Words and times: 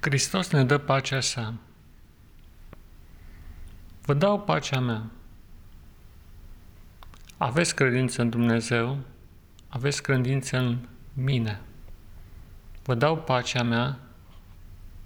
Hristos 0.00 0.50
ne 0.50 0.64
dă 0.64 0.78
pacea 0.78 1.20
sa. 1.20 1.54
Vă 4.02 4.14
dau 4.14 4.40
pacea 4.40 4.80
mea. 4.80 5.10
Aveți 7.36 7.74
credință 7.74 8.22
în 8.22 8.30
Dumnezeu, 8.30 8.98
aveți 9.68 10.02
credință 10.02 10.58
în 10.58 10.78
mine. 11.12 11.60
Vă 12.84 12.94
dau 12.94 13.16
pacea 13.16 13.62
mea, 13.62 13.98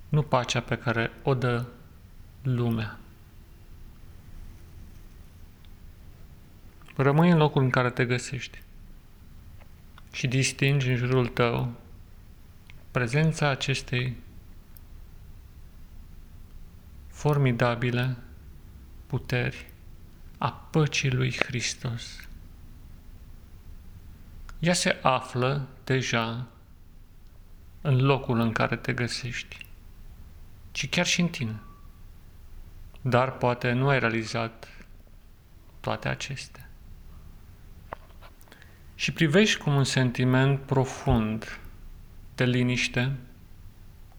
nu 0.09 0.23
pacea 0.23 0.61
pe 0.61 0.77
care 0.77 1.11
o 1.23 1.35
dă 1.35 1.65
lumea. 2.43 2.99
Rămâi 6.97 7.31
în 7.31 7.37
locul 7.37 7.63
în 7.63 7.71
care 7.71 7.91
te 7.91 8.05
găsești 8.05 8.63
și 10.13 10.27
distingi 10.27 10.91
în 10.91 10.97
jurul 10.97 11.27
tău 11.27 11.73
prezența 12.91 13.49
acestei 13.49 14.17
formidabile 17.21 18.17
puteri 19.07 19.67
a 20.39 20.53
păcii 20.53 21.11
lui 21.11 21.37
Hristos. 21.37 22.29
Ea 24.59 24.73
se 24.73 24.99
află 25.03 25.69
deja 25.85 26.47
în 27.81 28.01
locul 28.01 28.39
în 28.39 28.53
care 28.53 28.77
te 28.77 28.93
găsești, 28.93 29.67
ci 30.71 30.89
chiar 30.89 31.07
și 31.07 31.21
în 31.21 31.29
tine. 31.29 31.61
Dar 33.01 33.33
poate 33.33 33.73
nu 33.73 33.89
ai 33.89 33.99
realizat 33.99 34.69
toate 35.81 36.09
acestea. 36.09 36.69
Și 38.95 39.13
privești 39.13 39.61
cum 39.61 39.75
un 39.75 39.85
sentiment 39.85 40.61
profund 40.61 41.59
de 42.35 42.45
liniște 42.45 43.17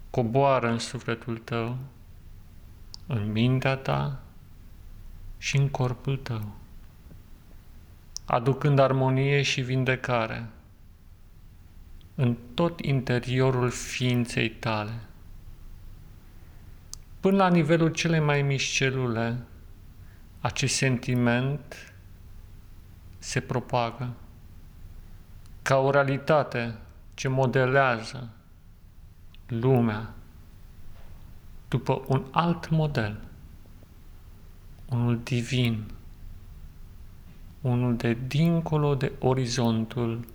coboară 0.09 0.69
în 0.69 0.79
sufletul 0.79 1.37
tău, 1.37 1.77
în 3.13 3.31
mintea 3.31 3.75
ta 3.75 4.19
și 5.37 5.57
în 5.57 5.69
corpul 5.69 6.17
tău, 6.17 6.51
aducând 8.25 8.79
armonie 8.79 9.41
și 9.41 9.61
vindecare 9.61 10.49
în 12.15 12.37
tot 12.53 12.79
interiorul 12.79 13.69
ființei 13.69 14.49
tale, 14.49 14.99
până 17.19 17.35
la 17.35 17.49
nivelul 17.49 17.91
cele 17.91 18.19
mai 18.19 18.41
mici 18.41 18.63
celule, 18.63 19.37
acest 20.39 20.75
sentiment 20.75 21.93
se 23.17 23.39
propagă 23.39 24.13
ca 25.61 25.77
o 25.77 25.91
realitate 25.91 26.75
ce 27.13 27.27
modelează 27.27 28.29
lumea 29.47 30.13
după 31.71 32.01
un 32.07 32.23
alt 32.31 32.69
model, 32.69 33.17
unul 34.89 35.19
divin, 35.23 35.91
unul 37.61 37.95
de 37.95 38.17
dincolo 38.27 38.95
de 38.95 39.11
orizontul 39.19 40.27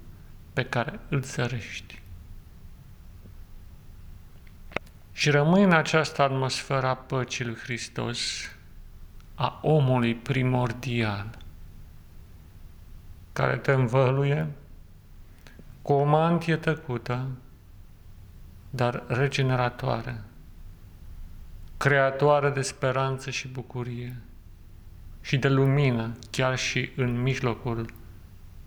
pe 0.52 0.64
care 0.64 1.00
îl 1.08 1.22
zărești. 1.22 2.02
Și 5.12 5.30
rămâi 5.30 5.62
în 5.62 5.72
această 5.72 6.22
atmosferă 6.22 6.86
a 6.86 6.94
păcii 6.94 7.44
lui 7.44 7.54
Hristos, 7.54 8.50
a 9.34 9.58
omului 9.62 10.14
primordial, 10.14 11.38
care 13.32 13.56
te 13.56 13.72
învăluie 13.72 14.48
cu 15.82 15.92
o 15.92 16.04
mantie 16.04 16.56
tăcută, 16.56 17.26
dar 18.70 19.04
regeneratoare, 19.06 20.20
creatoare 21.76 22.50
de 22.50 22.62
speranță 22.62 23.30
și 23.30 23.48
bucurie 23.48 24.16
și 25.20 25.36
de 25.36 25.48
lumină, 25.48 26.16
chiar 26.30 26.58
și 26.58 26.90
în 26.96 27.22
mijlocul 27.22 27.92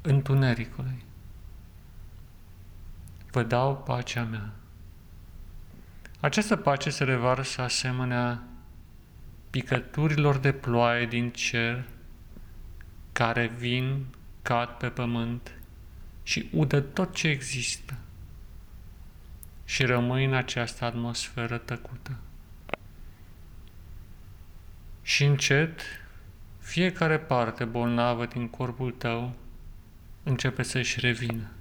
întunericului. 0.02 1.04
Vă 3.32 3.44
dau 3.44 3.78
pacea 3.78 4.24
mea. 4.24 4.54
Această 6.20 6.56
pace 6.56 6.90
se 6.90 7.04
revarsă 7.04 7.62
asemenea 7.62 8.44
picăturilor 9.50 10.38
de 10.38 10.52
ploaie 10.52 11.06
din 11.06 11.30
cer 11.30 11.84
care 13.12 13.48
vin, 13.58 14.06
cad 14.42 14.70
pe 14.70 14.90
pământ 14.90 15.52
și 16.24 16.50
udă 16.52 16.82
tot 16.82 17.14
ce 17.14 17.28
există 17.28 17.98
și 19.66 19.86
rămâi 19.86 20.26
în 20.26 20.34
această 20.34 20.86
atmosferă 20.86 21.58
tăcută. 21.58 22.18
Și 25.10 25.24
încet, 25.24 25.82
fiecare 26.60 27.20
parte 27.20 27.66
bolnavă 27.66 28.26
din 28.26 28.48
corpul 28.48 28.92
tău 28.92 29.34
începe 30.24 30.64
să-și 30.64 31.00
revină. 31.00 31.52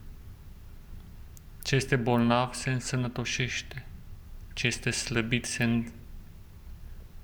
Ce 1.62 1.74
este 1.74 1.96
bolnav 1.96 2.52
se 2.52 2.70
însănătoșește, 2.70 3.86
ce 4.52 4.66
este 4.66 4.90
slăbit 4.90 5.44
se 5.44 5.84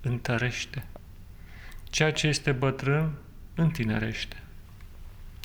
întărește, 0.00 0.86
ceea 1.90 2.12
ce 2.12 2.26
este 2.26 2.52
bătrân 2.52 3.12
întinerește. 3.54 4.42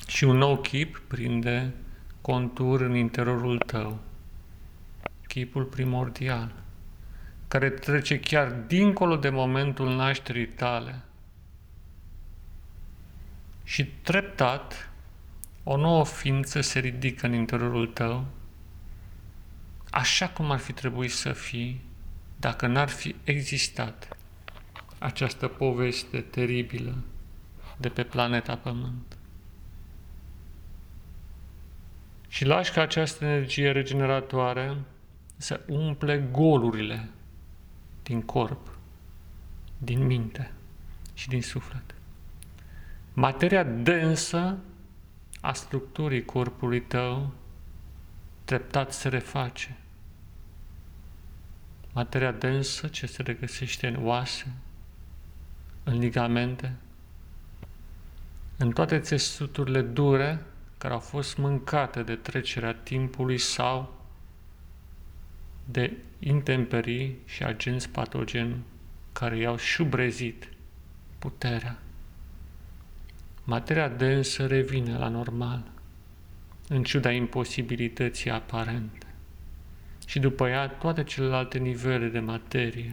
Și 0.06 0.24
un 0.24 0.36
nou 0.36 0.60
chip 0.60 1.02
prinde 1.06 1.72
contur 2.20 2.80
în 2.80 2.94
interiorul 2.94 3.58
tău, 3.58 4.00
chipul 5.26 5.64
primordial, 5.64 6.52
care 7.50 7.70
trece 7.70 8.20
chiar 8.20 8.50
dincolo 8.50 9.16
de 9.16 9.28
momentul 9.28 9.94
nașterii 9.94 10.46
tale. 10.46 11.02
Și 13.64 13.84
treptat, 13.84 14.90
o 15.64 15.76
nouă 15.76 16.04
ființă 16.04 16.60
se 16.60 16.78
ridică 16.78 17.26
în 17.26 17.32
interiorul 17.32 17.86
tău, 17.86 18.24
așa 19.90 20.28
cum 20.28 20.50
ar 20.50 20.58
fi 20.58 20.72
trebuit 20.72 21.12
să 21.12 21.32
fii 21.32 21.80
dacă 22.36 22.66
n-ar 22.66 22.88
fi 22.88 23.14
existat 23.24 24.16
această 24.98 25.48
poveste 25.48 26.20
teribilă 26.20 26.96
de 27.76 27.88
pe 27.88 28.02
planeta 28.02 28.56
Pământ. 28.56 29.16
Și 32.28 32.44
lași 32.44 32.72
ca 32.72 32.80
această 32.80 33.24
energie 33.24 33.70
regeneratoare 33.70 34.76
să 35.36 35.60
umple 35.68 36.28
golurile 36.30 37.08
din 38.10 38.22
corp, 38.22 38.68
din 39.78 40.06
minte 40.06 40.52
și 41.14 41.28
din 41.28 41.42
suflet. 41.42 41.94
Materia 43.12 43.62
densă 43.62 44.58
a 45.40 45.52
structurii 45.52 46.24
corpului 46.24 46.80
tău 46.80 47.32
treptat 48.44 48.92
se 48.92 49.08
reface. 49.08 49.76
Materia 51.92 52.32
densă 52.32 52.88
ce 52.88 53.06
se 53.06 53.22
regăsește 53.22 53.86
în 53.86 54.06
oase, 54.06 54.52
în 55.84 55.98
ligamente, 55.98 56.74
în 58.56 58.70
toate 58.70 58.98
țesuturile 58.98 59.82
dure 59.82 60.42
care 60.78 60.94
au 60.94 61.00
fost 61.00 61.36
mâncate 61.36 62.02
de 62.02 62.14
trecerea 62.14 62.74
timpului 62.74 63.38
sau 63.38 63.99
de 65.70 65.96
intemperii 66.18 67.18
și 67.24 67.42
agenți 67.42 67.88
patogeni 67.88 68.56
care 69.12 69.36
i-au 69.38 69.56
șubrezit 69.56 70.48
puterea. 71.18 71.78
Materia 73.44 73.88
densă 73.88 74.46
revine 74.46 74.98
la 74.98 75.08
normal, 75.08 75.62
în 76.68 76.82
ciuda 76.82 77.10
imposibilității 77.10 78.30
aparente. 78.30 79.06
Și 80.06 80.18
după 80.18 80.48
ea 80.48 80.68
toate 80.68 81.04
celelalte 81.04 81.58
nivele 81.58 82.08
de 82.08 82.18
materie. 82.18 82.92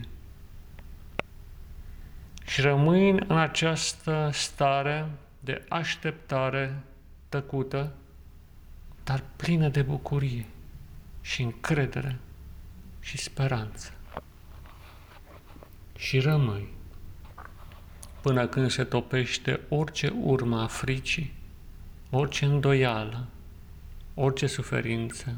Și 2.45 2.61
rămâi 2.61 3.09
în 3.09 3.37
această 3.37 4.29
stare 4.33 5.09
de 5.39 5.65
așteptare 5.69 6.79
tăcută, 7.29 7.93
dar 9.03 9.23
plină 9.35 9.69
de 9.69 9.81
bucurie 9.81 10.45
și 11.21 11.41
încredere 11.41 12.17
și 13.07 13.17
speranță. 13.17 13.93
Și 15.97 16.19
rămâi 16.19 16.67
până 18.21 18.47
când 18.47 18.71
se 18.71 18.83
topește 18.83 19.59
orice 19.69 20.13
urmă 20.21 20.61
a 20.61 20.67
fricii, 20.67 21.33
orice 22.09 22.45
îndoială, 22.45 23.27
orice 24.13 24.47
suferință 24.47 25.35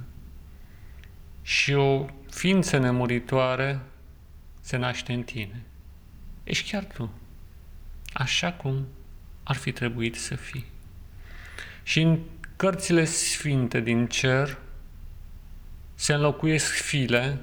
și 1.42 1.74
o 1.74 2.06
ființă 2.30 2.78
nemuritoare 2.78 3.80
se 4.62 4.78
naște 4.78 5.14
în 5.14 5.24
tine. 5.24 5.64
Ești 6.44 6.72
chiar 6.72 6.84
tu, 6.84 7.12
așa 8.14 8.54
cum 8.54 8.88
ar 9.44 9.56
fi 9.56 9.72
trebuit 9.72 10.16
să 10.16 10.36
fii. 10.36 10.66
Și 11.84 12.02
în 12.02 12.20
cărțile 12.56 13.06
sfinte 13.06 13.80
din 13.80 14.08
cer 14.08 14.58
se 15.96 16.14
înlocuiesc 16.14 16.74
file 16.74 17.42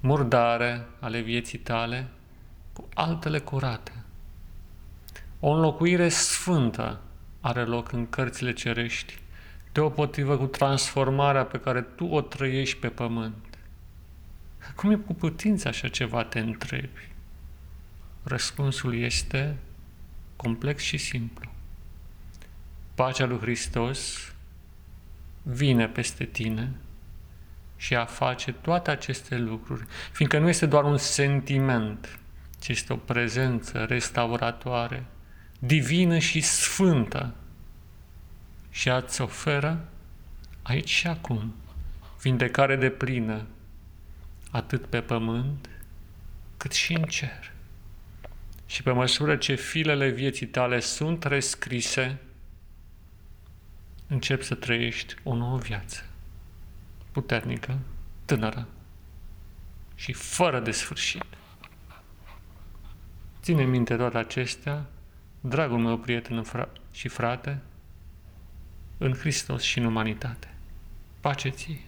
murdare 0.00 0.86
ale 1.00 1.20
vieții 1.20 1.58
tale 1.58 2.06
cu 2.72 2.88
altele 2.94 3.38
curate. 3.38 3.92
O 5.40 5.50
înlocuire 5.50 6.08
sfântă 6.08 7.00
are 7.40 7.64
loc 7.64 7.92
în 7.92 8.08
cărțile 8.08 8.52
cerești, 8.52 9.18
deopotrivă 9.72 10.36
cu 10.36 10.46
transformarea 10.46 11.44
pe 11.44 11.60
care 11.60 11.82
tu 11.82 12.04
o 12.04 12.20
trăiești 12.20 12.76
pe 12.76 12.88
pământ. 12.88 13.34
Cum 14.74 14.90
e 14.90 14.94
cu 14.94 15.14
putință 15.14 15.68
așa 15.68 15.88
ceva, 15.88 16.24
te 16.24 16.38
întrebi? 16.38 17.08
Răspunsul 18.22 18.96
este 18.96 19.56
complex 20.36 20.82
și 20.82 20.96
simplu. 20.96 21.50
Pacea 22.94 23.24
lui 23.24 23.38
Hristos 23.38 24.32
vine 25.42 25.88
peste 25.88 26.24
tine 26.24 26.72
și 27.76 27.94
a 27.94 28.04
face 28.04 28.52
toate 28.52 28.90
aceste 28.90 29.36
lucruri, 29.36 29.84
fiindcă 30.12 30.38
nu 30.38 30.48
este 30.48 30.66
doar 30.66 30.84
un 30.84 30.96
sentiment, 30.96 32.18
ci 32.58 32.68
este 32.68 32.92
o 32.92 32.96
prezență 32.96 33.84
restauratoare, 33.84 35.04
divină 35.58 36.18
și 36.18 36.40
sfântă 36.40 37.34
și 38.70 38.88
îți 38.88 39.20
oferă 39.20 39.88
aici 40.62 40.88
și 40.88 41.06
acum 41.06 41.54
vindecare 42.22 42.76
de 42.76 42.90
plină, 42.90 43.46
atât 44.50 44.86
pe 44.86 45.00
pământ, 45.00 45.68
cât 46.56 46.72
și 46.72 46.92
în 46.92 47.02
cer. 47.02 47.52
Și 48.66 48.82
pe 48.82 48.90
măsură 48.90 49.36
ce 49.36 49.54
filele 49.54 50.08
vieții 50.08 50.46
tale 50.46 50.80
sunt 50.80 51.24
rescrise, 51.24 52.18
începi 54.06 54.44
să 54.44 54.54
trăiești 54.54 55.14
o 55.22 55.34
nouă 55.34 55.58
viață, 55.58 56.04
puternică, 57.16 57.78
tânără 58.24 58.66
și 59.94 60.12
fără 60.12 60.60
de 60.60 60.70
sfârșit. 60.70 61.24
Ține 63.42 63.64
minte 63.64 63.96
toate 63.96 64.18
acestea, 64.18 64.86
dragul 65.40 65.78
meu 65.78 65.98
prieten 65.98 66.44
și 66.92 67.08
frate, 67.08 67.60
în 68.98 69.12
Hristos 69.12 69.62
și 69.62 69.78
în 69.78 69.84
umanitate. 69.84 70.54
Pace 71.20 71.48
ție! 71.48 71.85